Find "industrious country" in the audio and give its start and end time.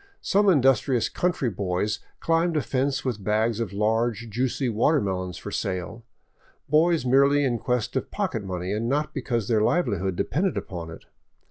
0.49-1.51